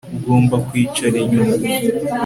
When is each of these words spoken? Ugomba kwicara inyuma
Ugomba 0.17 0.55
kwicara 0.67 1.15
inyuma 1.23 1.55